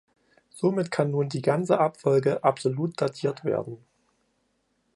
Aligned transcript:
Somit 0.49 0.89
kann 0.89 1.11
nun 1.11 1.29
die 1.29 1.43
ganze 1.43 1.79
Abfolge 1.79 2.43
absolut 2.43 2.99
datiert 2.99 3.45
werden. 3.45 3.85